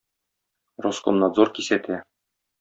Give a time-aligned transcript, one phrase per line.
[0.85, 2.03] Роскомнадзор кисәтә!